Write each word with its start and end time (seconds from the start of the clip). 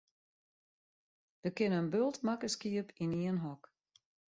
Der 1.43 1.53
kinne 1.59 1.77
in 1.83 1.91
bult 1.93 2.19
makke 2.27 2.49
skiep 2.55 2.87
yn 3.03 3.11
ien 3.23 3.41
hok. 3.45 3.63